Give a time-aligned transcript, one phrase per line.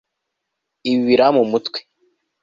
[0.89, 1.79] Ibi birampa umutwe